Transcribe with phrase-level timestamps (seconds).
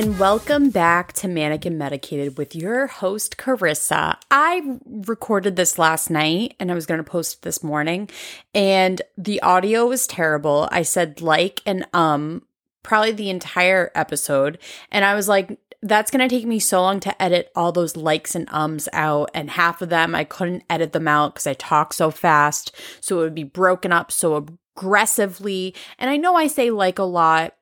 [0.00, 4.16] and welcome back to and Medicated with your host, Carissa.
[4.30, 8.08] I recorded this last night and I was going to post this morning,
[8.54, 10.70] and the audio was terrible.
[10.72, 12.46] I said like and um
[12.82, 14.56] probably the entire episode,
[14.90, 17.94] and I was like, that's going to take me so long to edit all those
[17.94, 19.30] likes and ums out.
[19.34, 22.74] And half of them, I couldn't edit them out because I talk so fast.
[23.02, 24.46] So it would be broken up so
[24.78, 25.74] aggressively.
[25.98, 27.54] And I know I say like a lot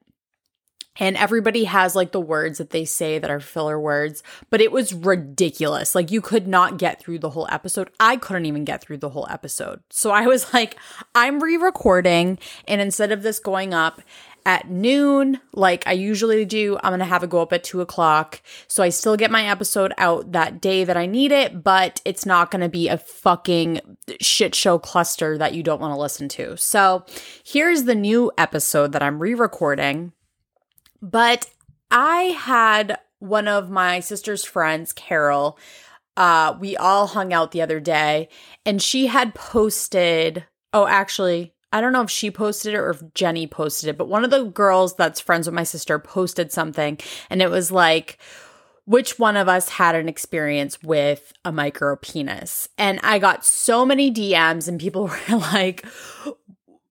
[0.98, 4.72] and everybody has like the words that they say that are filler words, but it
[4.72, 5.94] was ridiculous.
[5.94, 7.90] Like you could not get through the whole episode.
[8.00, 9.80] I couldn't even get through the whole episode.
[9.90, 10.76] So I was like,
[11.14, 12.38] I'm re recording.
[12.66, 14.02] And instead of this going up
[14.46, 17.80] at noon, like I usually do, I'm going to have it go up at two
[17.80, 18.40] o'clock.
[18.66, 22.24] So I still get my episode out that day that I need it, but it's
[22.24, 23.80] not going to be a fucking
[24.20, 26.56] shit show cluster that you don't want to listen to.
[26.56, 27.04] So
[27.44, 30.12] here's the new episode that I'm re recording.
[31.00, 31.48] But
[31.90, 35.58] I had one of my sister's friends, Carol.
[36.16, 38.28] Uh, we all hung out the other day,
[38.66, 40.44] and she had posted.
[40.72, 44.08] Oh, actually, I don't know if she posted it or if Jenny posted it, but
[44.08, 46.98] one of the girls that's friends with my sister posted something,
[47.30, 48.18] and it was like,
[48.84, 52.68] which one of us had an experience with a micro penis?
[52.78, 55.86] And I got so many DMs, and people were like,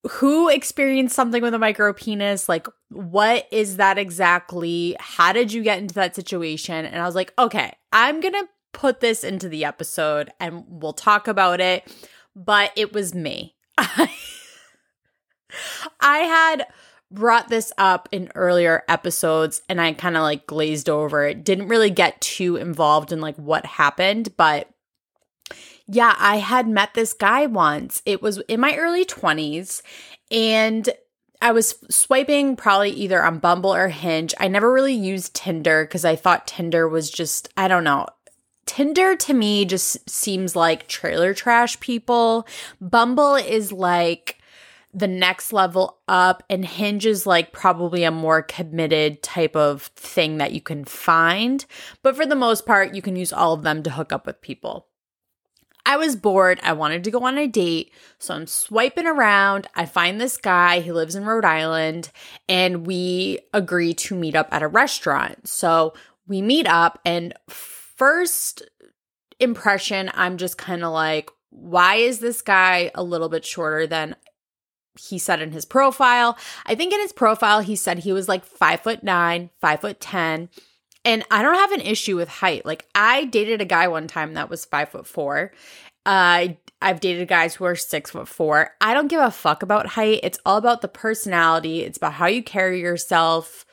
[0.10, 2.48] who experienced something with a micro penis?
[2.48, 4.96] Like, what is that exactly?
[5.00, 6.86] How did you get into that situation?
[6.86, 11.28] And I was like, okay, I'm to put this into the episode and we'll talk
[11.28, 11.92] about it.
[12.36, 13.56] But it was me.
[13.78, 14.10] I
[16.00, 16.68] had
[17.10, 21.44] brought this up in earlier episodes and I kind of like glazed over it.
[21.44, 24.70] Didn't really get too involved in like what happened, but
[25.88, 28.02] yeah, I had met this guy once.
[28.06, 29.82] It was in my early 20s
[30.30, 30.90] and
[31.42, 34.34] I was swiping probably either on Bumble or Hinge.
[34.40, 38.08] I never really used Tinder because I thought Tinder was just, I don't know.
[38.66, 42.48] Tinder to me just seems like trailer trash people.
[42.82, 44.40] Bumble is like
[44.94, 50.40] the next level up, and Hinge is like probably a more committed type of thing
[50.40, 51.66] that you can find.
[52.02, 54.42] But for the most part, you can use all of them to hook up with
[54.42, 54.87] people.
[55.88, 56.60] I was bored.
[56.64, 57.94] I wanted to go on a date.
[58.20, 59.68] So I'm swiping around.
[59.74, 60.82] I find this guy.
[60.82, 62.12] He lives in Rhode Island.
[62.50, 65.48] And we agree to meet up at a restaurant.
[65.48, 65.94] So
[66.28, 67.00] we meet up.
[67.06, 68.64] And first
[69.40, 74.18] impression, I'm just kind of like, why is this guy a little bit shorter than
[75.00, 76.38] he said in his profile?
[76.66, 80.02] I think in his profile, he said he was like five foot nine, five foot
[80.02, 80.50] 10.
[81.08, 82.66] And I don't have an issue with height.
[82.66, 85.54] Like I dated a guy one time that was five foot four.
[86.06, 86.50] Uh,
[86.82, 88.72] I've dated guys who are six foot four.
[88.82, 90.20] I don't give a fuck about height.
[90.24, 91.84] It's all about the personality.
[91.84, 93.66] It's about how you carry yourself.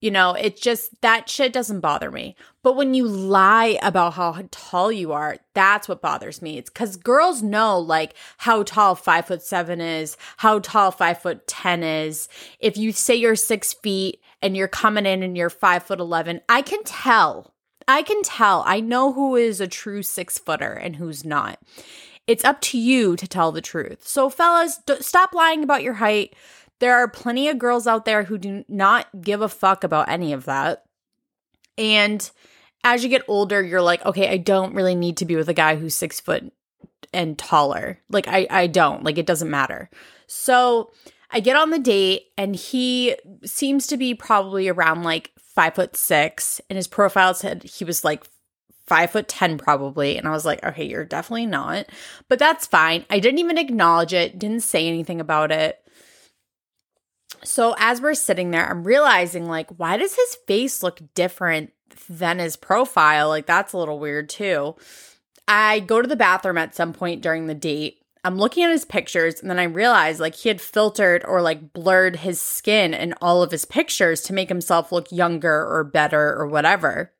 [0.00, 2.36] You know, it just that shit doesn't bother me.
[2.62, 6.58] But when you lie about how tall you are, that's what bothers me.
[6.58, 11.46] It's because girls know like how tall five foot seven is, how tall five foot
[11.46, 12.28] ten is.
[12.60, 16.42] If you say you're six feet and you're coming in and you're five foot 11,
[16.48, 17.54] I can tell.
[17.88, 18.64] I can tell.
[18.66, 21.58] I know who is a true six footer and who's not.
[22.26, 24.06] It's up to you to tell the truth.
[24.06, 26.34] So, fellas, d- stop lying about your height.
[26.78, 30.32] There are plenty of girls out there who do not give a fuck about any
[30.32, 30.84] of that.
[31.78, 32.28] And
[32.84, 35.54] as you get older, you're like, okay, I don't really need to be with a
[35.54, 36.52] guy who's six foot
[37.12, 37.98] and taller.
[38.08, 39.04] Like, I, I don't.
[39.04, 39.90] Like, it doesn't matter.
[40.26, 40.90] So,
[41.30, 45.96] I get on the date and he seems to be probably around like five foot
[45.96, 46.60] six.
[46.70, 48.24] And his profile said he was like
[48.86, 50.16] five foot 10 probably.
[50.16, 51.86] And I was like, okay, you're definitely not.
[52.28, 53.04] But that's fine.
[53.10, 55.82] I didn't even acknowledge it, didn't say anything about it.
[57.44, 61.72] So as we're sitting there, I'm realizing like, why does his face look different
[62.08, 63.28] than his profile?
[63.28, 64.76] Like, that's a little weird too.
[65.48, 68.84] I go to the bathroom at some point during the date I'm looking at his
[68.84, 73.14] pictures and then I realized like he had filtered or like blurred his skin in
[73.22, 77.12] all of his pictures to make himself look younger or better or whatever.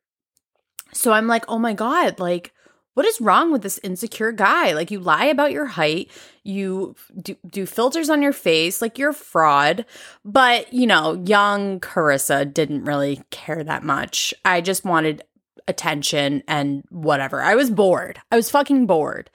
[0.93, 2.51] So I'm like, oh my God, like,
[2.97, 4.71] what is wrong with this insecure guy?
[4.73, 6.09] Like, you lie about your height,
[6.43, 9.85] you do, do filters on your face, like, you're a fraud.
[10.25, 14.33] But, you know, young Carissa didn't really care that much.
[14.43, 15.23] I just wanted
[15.67, 17.39] attention and whatever.
[17.43, 18.19] I was bored.
[18.31, 19.29] I was fucking bored.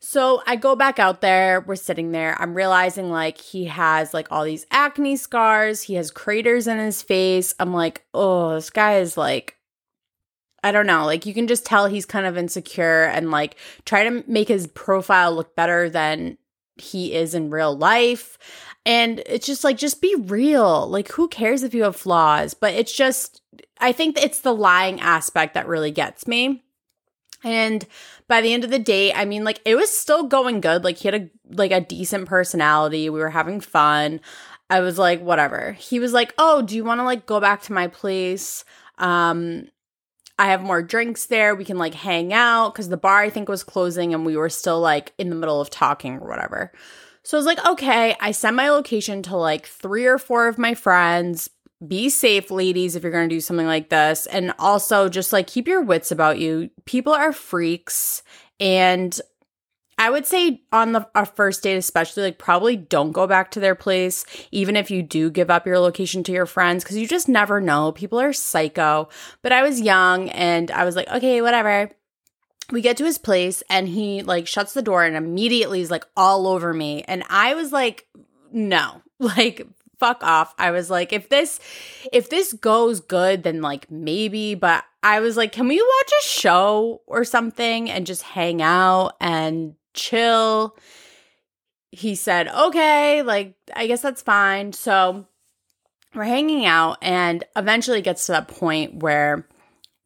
[0.00, 1.60] So I go back out there.
[1.66, 2.34] We're sitting there.
[2.40, 5.82] I'm realizing like he has like all these acne scars.
[5.82, 7.54] He has craters in his face.
[7.60, 9.58] I'm like, oh, this guy is like,
[10.62, 11.04] I don't know.
[11.04, 14.66] Like you can just tell he's kind of insecure and like try to make his
[14.68, 16.38] profile look better than
[16.76, 18.38] he is in real life.
[18.84, 20.88] And it's just like, just be real.
[20.88, 22.54] Like, who cares if you have flaws?
[22.54, 23.40] But it's just,
[23.78, 26.64] I think it's the lying aspect that really gets me.
[27.44, 27.86] And
[28.28, 30.84] by the end of the day, I mean, like it was still going good.
[30.84, 33.10] Like he had a like a decent personality.
[33.10, 34.20] We were having fun.
[34.70, 35.72] I was like, whatever.
[35.72, 38.64] He was like, oh, do you want to like go back to my place?
[38.98, 39.66] Um,
[40.38, 41.54] I have more drinks there.
[41.54, 44.48] We can like hang out because the bar I think was closing and we were
[44.48, 46.72] still like in the middle of talking or whatever.
[47.22, 48.16] So I was like, okay.
[48.20, 51.50] I sent my location to like three or four of my friends.
[51.86, 54.26] Be safe, ladies, if you're going to do something like this.
[54.26, 56.70] And also just like keep your wits about you.
[56.84, 58.22] People are freaks.
[58.58, 59.18] And
[60.02, 63.60] I would say on the our first date, especially, like probably don't go back to
[63.60, 67.06] their place, even if you do give up your location to your friends, because you
[67.06, 67.92] just never know.
[67.92, 69.08] People are psycho.
[69.42, 71.92] But I was young and I was like, okay, whatever.
[72.72, 76.04] We get to his place and he like shuts the door and immediately is like
[76.16, 77.04] all over me.
[77.06, 78.08] And I was like,
[78.50, 79.68] no, like
[80.00, 80.52] fuck off.
[80.58, 81.60] I was like, if this
[82.12, 86.28] if this goes good, then like maybe, but I was like, can we watch a
[86.28, 90.76] show or something and just hang out and chill.
[91.90, 94.72] He said, okay, like, I guess that's fine.
[94.72, 95.26] So
[96.14, 99.46] we're hanging out and eventually gets to that point where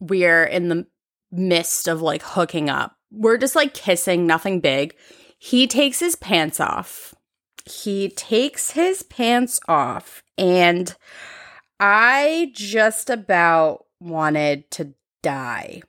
[0.00, 0.86] we're in the
[1.30, 2.96] midst of like hooking up.
[3.10, 4.94] We're just like kissing, nothing big.
[5.38, 7.14] He takes his pants off.
[7.64, 10.94] He takes his pants off and
[11.80, 15.82] I just about wanted to die.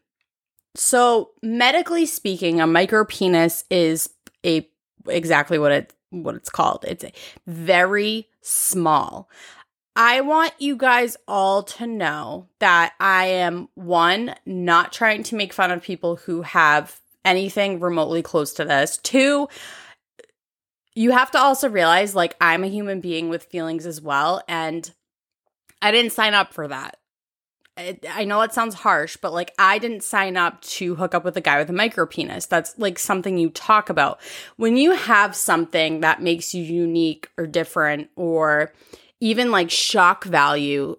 [0.79, 4.09] So, medically speaking, a micropenis is
[4.45, 4.69] a
[5.07, 6.85] exactly what it what it's called.
[6.87, 7.03] It's
[7.47, 9.29] very small.
[9.95, 15.51] I want you guys all to know that I am one not trying to make
[15.51, 18.97] fun of people who have anything remotely close to this.
[18.97, 19.47] Two,
[20.93, 24.89] you have to also realize like I'm a human being with feelings as well and
[25.81, 26.97] I didn't sign up for that.
[27.77, 31.37] I know it sounds harsh, but like I didn't sign up to hook up with
[31.37, 32.47] a guy with a micro penis.
[32.47, 34.19] That's like something you talk about.
[34.55, 38.73] When you have something that makes you unique or different or
[39.19, 40.97] even like shock value,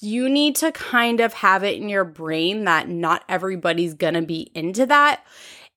[0.00, 4.22] you need to kind of have it in your brain that not everybody's going to
[4.22, 5.24] be into that.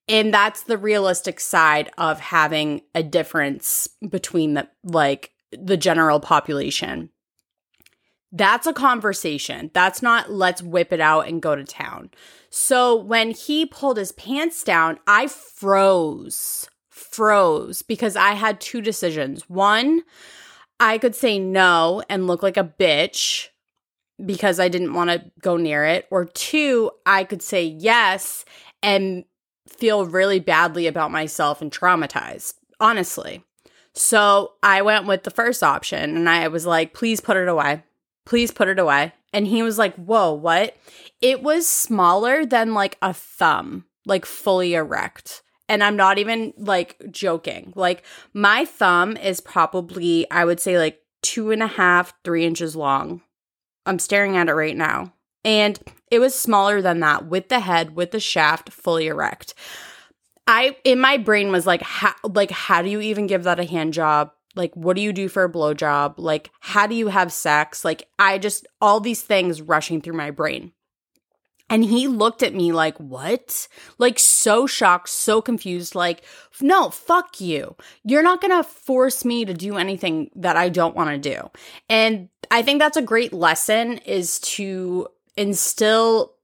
[0.09, 7.09] And that's the realistic side of having a difference between the like the general population.
[8.31, 9.71] That's a conversation.
[9.73, 12.11] That's not let's whip it out and go to town.
[12.49, 19.49] So when he pulled his pants down, I froze, froze because I had two decisions.
[19.49, 20.03] One,
[20.79, 23.47] I could say no and look like a bitch
[24.23, 26.07] because I didn't want to go near it.
[26.11, 28.43] Or two, I could say yes
[28.83, 29.23] and
[29.67, 33.43] feel really badly about myself and traumatized, honestly.
[33.93, 37.83] So I went with the first option and I was like, please put it away
[38.27, 39.13] please put it away.
[39.31, 40.75] And he was like, whoa, what?
[41.21, 45.43] It was smaller than like a thumb, like fully erect.
[45.69, 47.71] And I'm not even like joking.
[47.73, 48.03] Like
[48.33, 53.21] my thumb is probably, I would say, like two and a half, three inches long.
[53.85, 55.13] I'm staring at it right now.
[55.45, 55.79] And
[56.11, 59.53] it was smaller than that with the head, with the shaft fully erect.
[60.45, 63.65] I in my brain was like, how, like how do you even give that a
[63.65, 64.31] hand job?
[64.57, 66.15] Like, what do you do for a blowjob?
[66.17, 67.85] Like, how do you have sex?
[67.85, 70.73] Like, I just, all these things rushing through my brain.
[71.69, 73.67] And he looked at me like, what?
[73.97, 76.23] Like, so shocked, so confused, like,
[76.61, 77.75] no, fuck you.
[78.03, 81.49] You're not gonna force me to do anything that I don't wanna do.
[81.89, 86.35] And I think that's a great lesson is to instill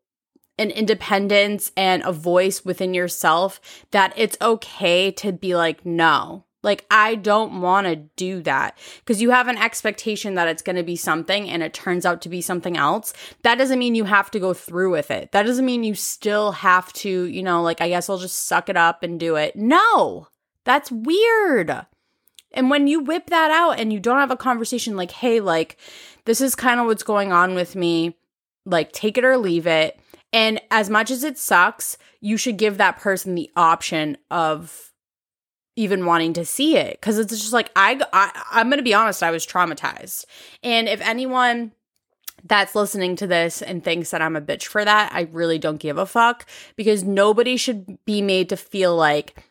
[0.59, 3.59] an independence and a voice within yourself
[3.91, 9.21] that it's okay to be like, no, like, I don't want to do that because
[9.21, 12.29] you have an expectation that it's going to be something and it turns out to
[12.29, 13.13] be something else.
[13.43, 15.33] That doesn't mean you have to go through with it.
[15.33, 18.69] That doesn't mean you still have to, you know, like, I guess I'll just suck
[18.69, 19.55] it up and do it.
[19.55, 20.29] No,
[20.63, 21.85] that's weird.
[22.53, 25.77] And when you whip that out and you don't have a conversation like, hey, like,
[26.25, 28.15] this is kind of what's going on with me,
[28.65, 29.99] like, take it or leave it.
[30.31, 34.92] And as much as it sucks, you should give that person the option of
[35.75, 39.23] even wanting to see it because it's just like I, I i'm gonna be honest
[39.23, 40.25] i was traumatized
[40.61, 41.71] and if anyone
[42.45, 45.79] that's listening to this and thinks that i'm a bitch for that i really don't
[45.79, 49.43] give a fuck because nobody should be made to feel like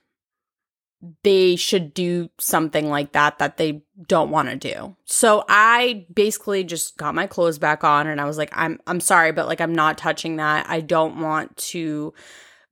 [1.25, 4.95] they should do something like that that they don't want to do.
[5.05, 9.01] So I basically just got my clothes back on and I was like I'm I'm
[9.01, 10.67] sorry but like I'm not touching that.
[10.69, 12.15] I don't want to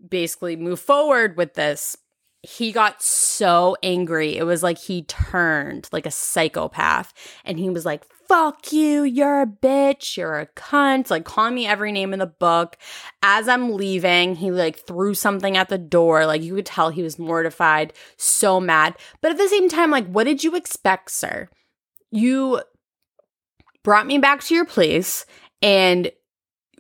[0.06, 1.96] basically move forward with this
[2.42, 4.36] he got so angry.
[4.36, 7.12] It was like he turned like a psychopath
[7.44, 11.66] and he was like, fuck you, you're a bitch, you're a cunt, like calling me
[11.66, 12.78] every name in the book.
[13.22, 16.24] As I'm leaving, he like threw something at the door.
[16.24, 18.96] Like you could tell he was mortified, so mad.
[19.20, 21.48] But at the same time, like, what did you expect, sir?
[22.10, 22.62] You
[23.82, 25.26] brought me back to your place
[25.60, 26.10] and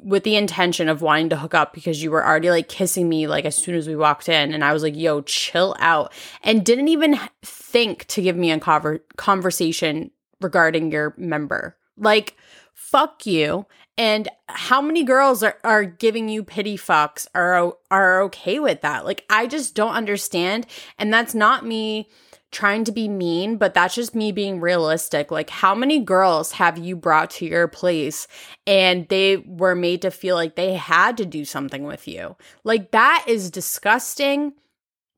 [0.02, 3.26] with the intention of wanting to hook up because you were already like kissing me
[3.26, 4.52] like as soon as we walked in.
[4.52, 6.12] And I was like yo chill out.
[6.42, 11.76] And didn't even think to give me a conver- conversation regarding your member.
[11.96, 12.36] Like
[12.74, 13.66] fuck you.
[13.98, 19.04] And how many girls are, are giving you pity fucks are are okay with that?
[19.04, 20.66] Like I just don't understand.
[20.98, 22.08] And that's not me
[22.50, 25.30] trying to be mean, but that's just me being realistic.
[25.30, 28.26] Like, how many girls have you brought to your place
[28.66, 32.36] and they were made to feel like they had to do something with you?
[32.64, 34.52] Like, that is disgusting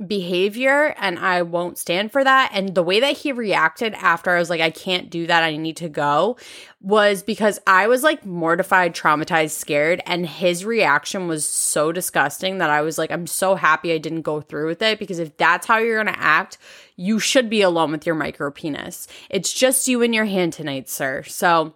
[0.09, 2.51] behavior and I won't stand for that.
[2.53, 5.57] And the way that he reacted after I was like, I can't do that, I
[5.57, 6.37] need to go,
[6.81, 10.03] was because I was like mortified, traumatized, scared.
[10.07, 14.23] And his reaction was so disgusting that I was like, I'm so happy I didn't
[14.23, 16.59] go through with it because if that's how you're gonna act,
[16.97, 19.09] you should be alone with your micro penis.
[19.31, 21.23] It's just you and your hand tonight, sir.
[21.25, 21.75] So,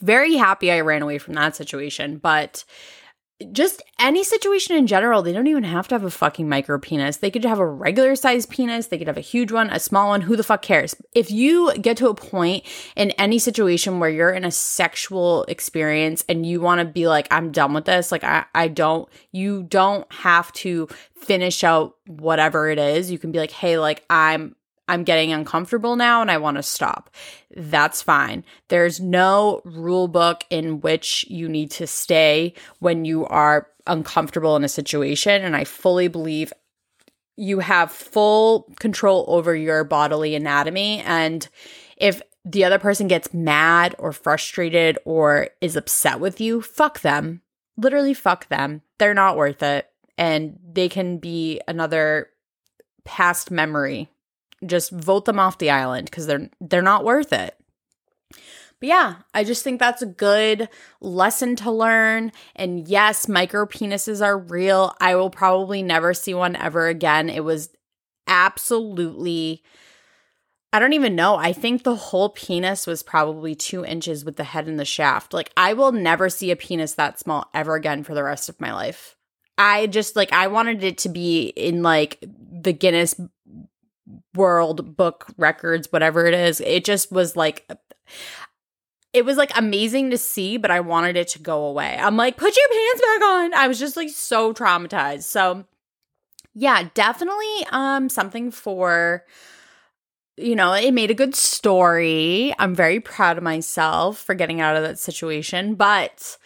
[0.00, 2.18] very happy I ran away from that situation.
[2.18, 2.64] But
[3.52, 7.18] just any situation in general, they don't even have to have a fucking micro penis.
[7.18, 10.08] They could have a regular sized penis, they could have a huge one, a small
[10.08, 10.94] one, who the fuck cares?
[11.14, 12.64] If you get to a point
[12.96, 17.28] in any situation where you're in a sexual experience and you want to be like,
[17.30, 22.70] I'm done with this, like I, I don't, you don't have to finish out whatever
[22.70, 23.10] it is.
[23.10, 24.56] You can be like, hey, like I'm
[24.88, 27.10] I'm getting uncomfortable now and I want to stop.
[27.56, 28.44] That's fine.
[28.68, 34.64] There's no rule book in which you need to stay when you are uncomfortable in
[34.64, 35.42] a situation.
[35.42, 36.52] And I fully believe
[37.36, 41.00] you have full control over your bodily anatomy.
[41.00, 41.46] And
[41.96, 47.42] if the other person gets mad or frustrated or is upset with you, fuck them.
[47.76, 48.82] Literally, fuck them.
[48.98, 49.88] They're not worth it.
[50.16, 52.30] And they can be another
[53.04, 54.08] past memory
[54.66, 57.56] just vote them off the island because they're they're not worth it.
[58.78, 60.68] But yeah, I just think that's a good
[61.00, 62.30] lesson to learn.
[62.54, 64.94] And yes, micro penises are real.
[65.00, 67.30] I will probably never see one ever again.
[67.30, 67.70] It was
[68.26, 69.62] absolutely,
[70.74, 71.36] I don't even know.
[71.36, 75.32] I think the whole penis was probably two inches with the head and the shaft.
[75.32, 78.60] Like, I will never see a penis that small ever again for the rest of
[78.60, 79.16] my life.
[79.56, 83.18] I just like, I wanted it to be in like the Guinness
[84.36, 86.60] world book records, whatever it is.
[86.60, 87.70] It just was like
[89.12, 91.96] it was like amazing to see, but I wanted it to go away.
[91.98, 93.54] I'm like, put your pants back on.
[93.54, 95.22] I was just like so traumatized.
[95.22, 95.64] So
[96.54, 99.24] yeah, definitely um something for
[100.36, 102.54] you know, it made a good story.
[102.58, 106.36] I'm very proud of myself for getting out of that situation, but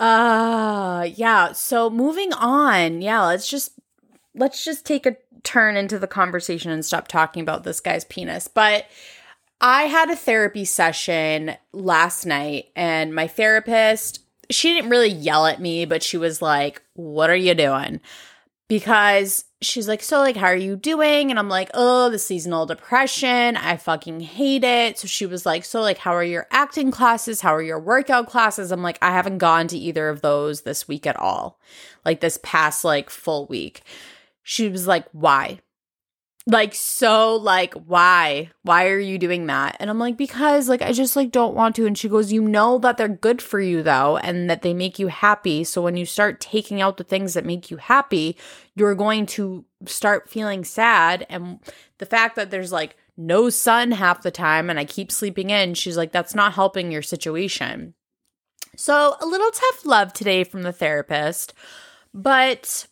[0.00, 3.00] uh yeah, so moving on.
[3.00, 3.78] Yeah, let's just
[4.34, 8.48] let's just take a turn into the conversation and stop talking about this guy's penis.
[8.48, 8.86] But
[9.60, 14.20] I had a therapy session last night, and my therapist,
[14.50, 18.00] she didn't really yell at me, but she was like, What are you doing?
[18.66, 21.30] Because she's like, So, like, how are you doing?
[21.30, 23.56] And I'm like, Oh, the seasonal depression.
[23.56, 24.98] I fucking hate it.
[24.98, 27.40] So she was like, So, like, how are your acting classes?
[27.40, 28.72] How are your workout classes?
[28.72, 31.60] I'm like, I haven't gone to either of those this week at all,
[32.04, 33.82] like, this past, like, full week
[34.42, 35.60] she was like, why?
[36.44, 38.50] Like, so, like, why?
[38.62, 39.76] Why are you doing that?
[39.78, 41.86] And I'm like, because, like, I just, like, don't want to.
[41.86, 44.98] And she goes, you know that they're good for you, though, and that they make
[44.98, 45.62] you happy.
[45.62, 48.36] So when you start taking out the things that make you happy,
[48.74, 51.24] you're going to start feeling sad.
[51.28, 51.60] And
[51.98, 55.74] the fact that there's, like, no sun half the time and I keep sleeping in,
[55.74, 57.94] she's like, that's not helping your situation.
[58.76, 61.52] So, a little tough love today from the therapist,
[62.12, 62.88] but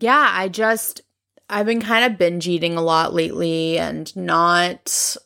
[0.00, 1.02] yeah, I just
[1.48, 5.16] I've been kind of binge eating a lot lately and not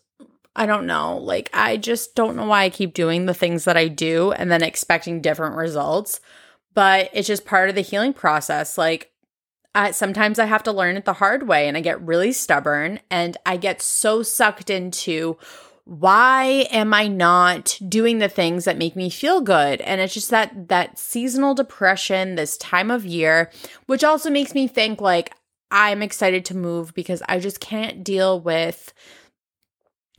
[0.57, 1.17] I don't know.
[1.19, 4.51] Like I just don't know why I keep doing the things that I do and
[4.51, 6.21] then expecting different results.
[6.75, 8.77] But it's just part of the healing process.
[8.77, 9.11] Like
[9.75, 13.01] I, sometimes I have to learn it the hard way and I get really stubborn
[13.11, 15.39] and I get so sucked into
[15.85, 19.81] why am I not doing the things that make me feel good?
[19.81, 23.51] And it's just that that seasonal depression this time of year,
[23.87, 25.33] which also makes me think like
[25.71, 28.93] I'm excited to move because I just can't deal with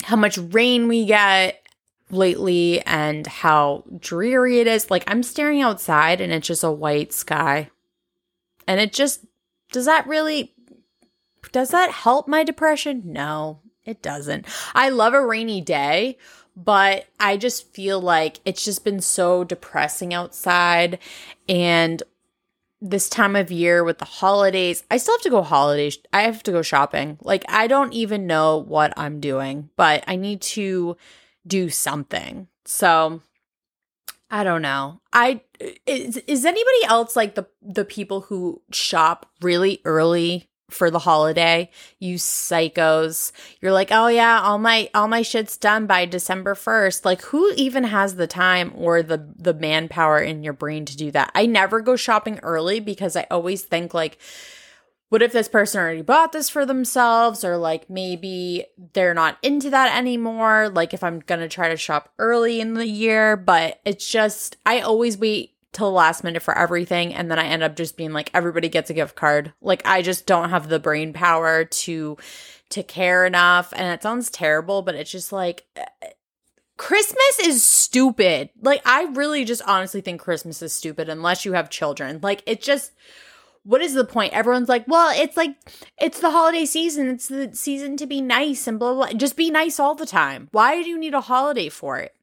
[0.04, 1.62] how much rain we get
[2.10, 4.92] lately and how dreary it is.
[4.92, 7.70] Like I'm staring outside and it's just a white sky.
[8.68, 9.26] And it just
[9.72, 10.54] does that really
[11.52, 13.02] does that help my depression?
[13.06, 14.46] No, it doesn't.
[14.76, 16.18] I love a rainy day,
[16.56, 21.00] but I just feel like it's just been so depressing outside
[21.48, 22.04] and
[22.82, 26.00] this time of year with the holidays, I still have to go holidays.
[26.12, 27.20] I have to go shopping.
[27.22, 30.98] Like I don't even know what I'm doing, but I need to
[31.46, 32.48] do something.
[32.66, 33.22] So
[34.32, 35.02] I don't know.
[35.14, 35.42] I
[35.86, 41.70] is is anybody else like the the people who shop really early for the holiday,
[42.00, 43.32] you psychos.
[43.62, 47.52] You're like, "Oh yeah, all my all my shit's done by December 1st." Like who
[47.56, 51.32] even has the time or the the manpower in your brain to do that?
[51.36, 54.18] I never go shopping early because I always think like
[55.12, 59.70] what if this person already bought this for themselves or like maybe they're not into
[59.70, 64.10] that anymore like if i'm gonna try to shop early in the year but it's
[64.10, 67.76] just i always wait till the last minute for everything and then I end up
[67.76, 69.54] just being like everybody gets a gift card.
[69.62, 72.18] Like I just don't have the brain power to
[72.70, 75.66] to care enough and it sounds terrible but it's just like
[76.78, 78.50] Christmas is stupid.
[78.62, 82.20] Like I really just honestly think Christmas is stupid unless you have children.
[82.22, 82.92] Like it just
[83.64, 84.34] what is the point?
[84.34, 85.56] Everyone's like, well, it's like
[86.00, 87.08] it's the holiday season.
[87.08, 89.08] It's the season to be nice and blah blah.
[89.08, 89.18] blah.
[89.18, 90.50] Just be nice all the time.
[90.52, 92.16] Why do you need a holiday for it?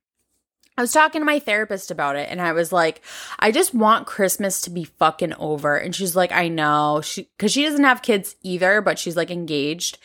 [0.78, 3.02] I was talking to my therapist about it and I was like,
[3.40, 5.76] I just want Christmas to be fucking over.
[5.76, 7.00] And she's like, I know.
[7.02, 9.98] She cuz she doesn't have kids either, but she's like engaged.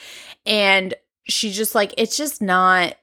[0.48, 2.96] And she's just like it's just not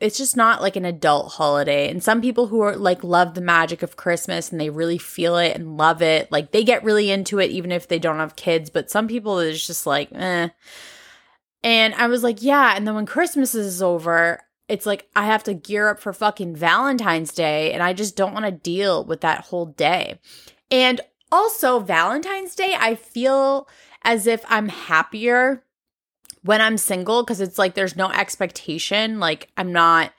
[0.00, 1.90] it's just not like an adult holiday.
[1.90, 5.36] And some people who are like love the magic of Christmas and they really feel
[5.36, 8.34] it and love it, like they get really into it even if they don't have
[8.34, 10.48] kids, but some people it's just like, eh.
[11.62, 15.42] And I was like, yeah, and then when Christmas is over, it's like I have
[15.44, 19.20] to gear up for fucking Valentine's Day and I just don't want to deal with
[19.22, 20.20] that whole day.
[20.70, 21.00] And
[21.32, 23.68] also, Valentine's Day, I feel
[24.02, 25.64] as if I'm happier
[26.42, 29.18] when I'm single because it's like there's no expectation.
[29.18, 30.12] Like, I'm not,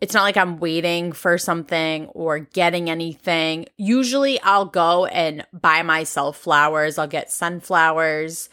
[0.00, 3.66] it's not like I'm waiting for something or getting anything.
[3.76, 8.48] Usually, I'll go and buy myself flowers, I'll get sunflowers,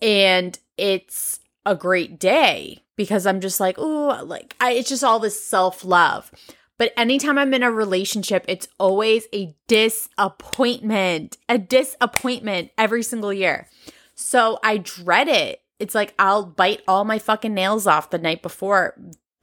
[0.00, 5.18] and it's a great day because I'm just like, oh, like I, it's just all
[5.18, 6.30] this self love.
[6.78, 13.68] But anytime I'm in a relationship, it's always a disappointment, a disappointment every single year.
[14.14, 15.62] So I dread it.
[15.78, 18.94] It's like I'll bite all my fucking nails off the night before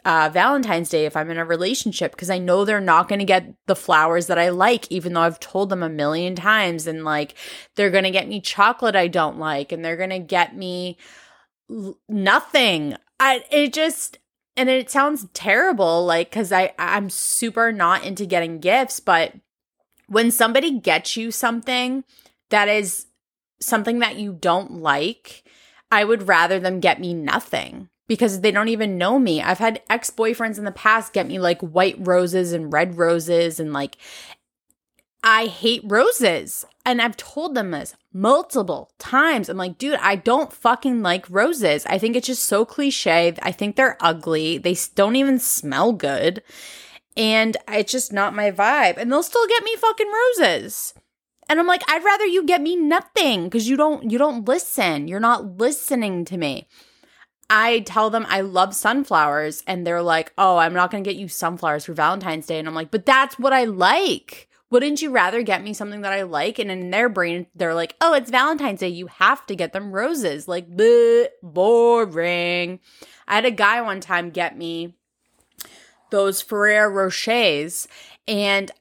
[0.05, 3.25] uh, Valentine's Day if I'm in a relationship because I know they're not going to
[3.25, 6.87] get the flowers that I like, even though I've told them a million times.
[6.87, 7.35] And like,
[7.75, 10.97] they're going to get me chocolate I don't like, and they're going to get me
[12.09, 12.95] nothing.
[13.19, 14.19] I it just
[14.55, 19.33] and it sounds terrible like cuz I I'm super not into getting gifts, but
[20.07, 22.03] when somebody gets you something
[22.49, 23.07] that is
[23.61, 25.43] something that you don't like,
[25.91, 29.41] I would rather them get me nothing because they don't even know me.
[29.41, 33.73] I've had ex-boyfriends in the past get me like white roses and red roses and
[33.73, 33.97] like
[35.23, 36.65] I hate roses.
[36.85, 39.47] And I've told them this multiple times.
[39.47, 41.85] I'm like, dude, I don't fucking like roses.
[41.85, 43.33] I think it's just so cliche.
[43.41, 44.57] I think they're ugly.
[44.57, 46.43] They don't even smell good.
[47.15, 48.97] And it's just not my vibe.
[48.97, 50.93] And they'll still get me fucking roses.
[51.47, 55.07] And I'm like, I'd rather you get me nothing because you don't you don't listen.
[55.07, 56.67] You're not listening to me.
[57.49, 61.19] I tell them I love sunflowers and they're like, "Oh, I'm not going to get
[61.19, 65.11] you sunflowers for Valentine's Day." And I'm like, "But that's what I like." Wouldn't you
[65.11, 66.57] rather get me something that I like?
[66.57, 68.87] And in their brain, they're like, oh, it's Valentine's Day.
[68.87, 70.47] You have to get them roses.
[70.47, 70.65] Like,
[71.43, 72.79] boring.
[73.27, 74.95] I had a guy one time get me
[76.09, 77.87] those Ferrero Rochers.
[78.27, 78.71] And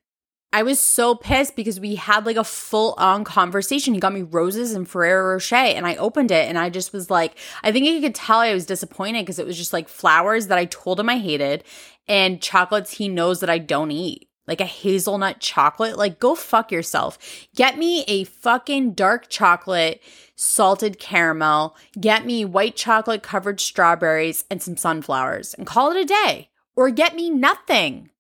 [0.51, 3.93] I was so pissed because we had like a full on conversation.
[3.93, 7.11] He got me roses and Ferrero Rocher, and I opened it and I just was
[7.11, 10.47] like, I think you could tell I was disappointed because it was just like flowers
[10.47, 11.65] that I told him I hated
[12.09, 16.71] and chocolates he knows that I don't eat like a hazelnut chocolate, like go fuck
[16.71, 17.19] yourself.
[17.55, 20.03] Get me a fucking dark chocolate
[20.37, 26.05] salted caramel, get me white chocolate covered strawberries and some sunflowers and call it a
[26.05, 26.51] day.
[26.77, 28.11] Or get me nothing.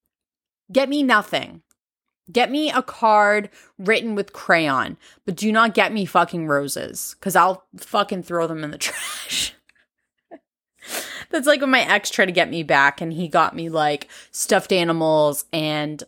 [0.72, 1.60] Get me nothing.
[2.30, 7.36] Get me a card written with crayon, but do not get me fucking roses because
[7.36, 9.52] I'll fucking throw them in the trash.
[11.32, 14.08] That's like when my ex tried to get me back and he got me like
[14.30, 16.04] stuffed animals and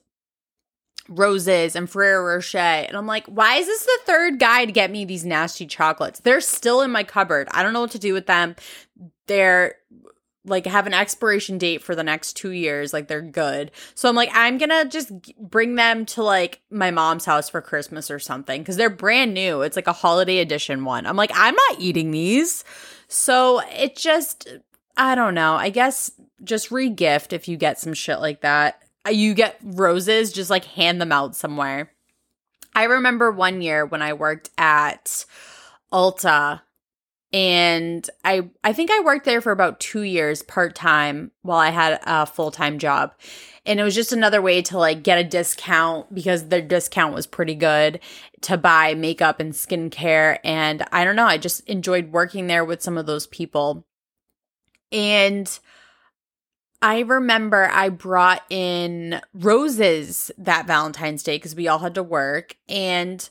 [1.08, 2.58] roses and Ferrero Rocher.
[2.58, 6.20] And I'm like, why is this the third guy to get me these nasty chocolates?
[6.20, 7.48] They're still in my cupboard.
[7.50, 8.56] I don't know what to do with them.
[9.26, 9.76] They're
[10.46, 12.92] like have an expiration date for the next two years.
[12.92, 13.70] Like they're good.
[13.94, 18.10] So I'm like, I'm gonna just bring them to like my mom's house for Christmas
[18.10, 19.62] or something because they're brand new.
[19.62, 21.06] It's like a holiday edition one.
[21.06, 22.64] I'm like, I'm not eating these.
[23.08, 24.48] So it just,
[24.96, 25.54] I don't know.
[25.54, 26.10] I guess
[26.42, 28.82] just re-gift if you get some shit like that.
[29.10, 31.90] You get roses, just like hand them out somewhere.
[32.74, 35.24] I remember one year when I worked at
[35.92, 36.62] Ulta
[37.32, 42.00] and I I think I worked there for about 2 years part-time while I had
[42.04, 43.12] a full-time job.
[43.66, 47.26] And it was just another way to like get a discount because their discount was
[47.26, 48.00] pretty good
[48.42, 52.82] to buy makeup and skincare and I don't know, I just enjoyed working there with
[52.82, 53.86] some of those people.
[54.92, 55.58] And
[56.84, 62.56] I remember I brought in roses that Valentine's Day because we all had to work
[62.68, 63.26] and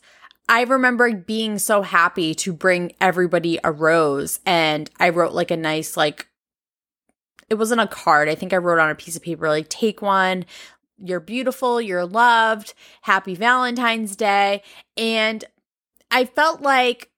[0.50, 5.56] I remember being so happy to bring everybody a rose and I wrote like a
[5.56, 6.26] nice like
[7.48, 8.28] it wasn't a card.
[8.28, 10.46] I think I wrote on a piece of paper like take one.
[10.98, 12.74] You're beautiful, you're loved.
[13.04, 14.64] Happy Valentine's Day.
[14.98, 15.46] And
[16.10, 17.12] I felt like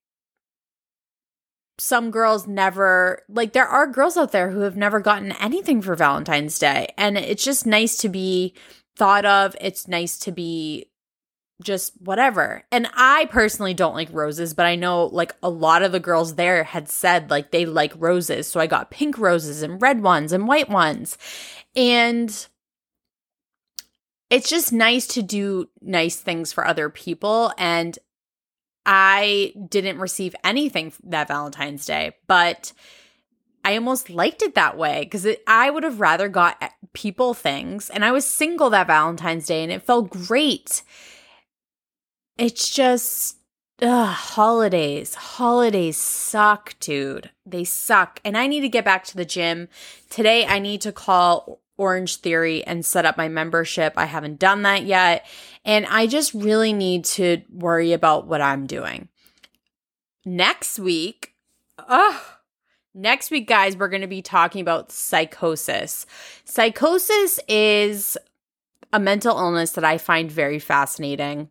[1.78, 5.96] some girls never like there are girls out there who have never gotten anything for
[5.96, 8.54] Valentine's Day and it's just nice to be
[8.96, 9.56] thought of.
[9.60, 10.90] It's nice to be
[11.62, 12.64] just whatever.
[12.72, 16.36] And I personally don't like roses, but I know like a lot of the girls
[16.36, 18.48] there had said like they like roses.
[18.48, 21.18] So I got pink roses and red ones and white ones.
[21.76, 22.48] And
[24.30, 27.54] it's just nice to do nice things for other people.
[27.58, 27.98] And
[28.86, 32.72] I didn't receive anything that Valentine's Day, but
[33.64, 37.90] I almost liked it that way because I would have rather got eh, people things.
[37.90, 40.84] And I was single that Valentine's Day and it felt great
[42.38, 43.38] it's just
[43.82, 45.16] ugh, holidays.
[45.16, 47.32] Holidays suck, dude.
[47.46, 48.20] They suck.
[48.26, 49.70] And I need to get back to the gym.
[50.10, 53.94] Today, I need to call Orange Theory and set up my membership.
[53.98, 55.26] I haven't done that yet.
[55.64, 59.10] And I just really need to worry about what I'm doing.
[60.26, 61.34] Next week,
[61.78, 62.22] ugh.
[62.94, 66.06] Next week, guys, we're going to be talking about psychosis.
[66.46, 68.18] Psychosis is
[68.94, 71.50] a mental illness that I find very fascinating.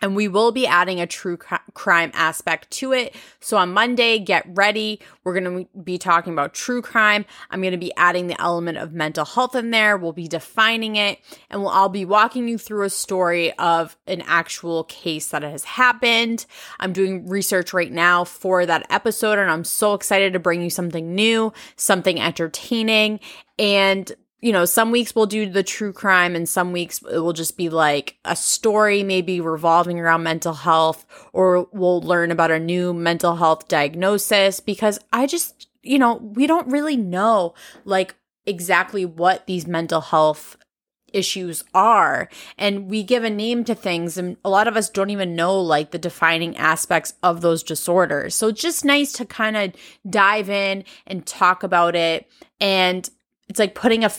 [0.00, 3.14] And we will be adding a true crime aspect to it.
[3.40, 5.00] So on Monday, get ready.
[5.24, 7.24] We're going to be talking about true crime.
[7.50, 9.96] I'm going to be adding the element of mental health in there.
[9.96, 11.18] We'll be defining it
[11.50, 15.64] and we'll, I'll be walking you through a story of an actual case that has
[15.64, 16.46] happened.
[16.78, 20.70] I'm doing research right now for that episode and I'm so excited to bring you
[20.70, 23.20] something new, something entertaining
[23.58, 27.32] and you know, some weeks we'll do the true crime and some weeks it will
[27.32, 32.58] just be like a story maybe revolving around mental health or we'll learn about a
[32.58, 38.14] new mental health diagnosis because I just, you know, we don't really know like
[38.46, 40.56] exactly what these mental health
[41.12, 45.10] issues are and we give a name to things and a lot of us don't
[45.10, 48.36] even know like the defining aspects of those disorders.
[48.36, 49.72] So it's just nice to kind of
[50.08, 53.08] dive in and talk about it and
[53.48, 54.10] it's like putting a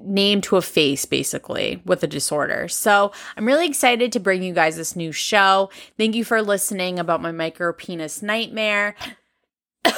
[0.00, 2.68] name to a face basically with a disorder.
[2.68, 5.70] So I'm really excited to bring you guys this new show.
[5.96, 8.94] Thank you for listening about my micro penis nightmare.
[9.84, 9.92] All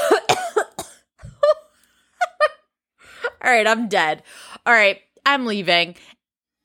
[3.50, 4.22] right, I'm dead.
[4.64, 5.96] All right, I'm leaving.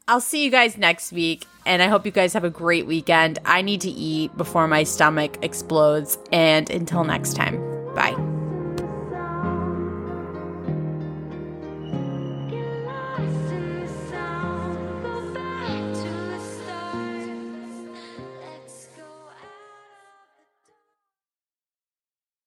[0.07, 3.37] I'll see you guys next week, and I hope you guys have a great weekend.
[3.45, 7.68] I need to eat before my stomach explodes, and until next time.